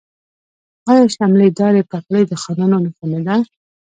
آیا 0.91 1.05
شملې 1.15 1.49
دارې 1.59 1.81
پګړۍ 1.91 2.23
د 2.27 2.33
خانانو 2.41 2.77
نښه 2.83 3.05
نه 3.11 3.19
ده؟ 3.27 3.35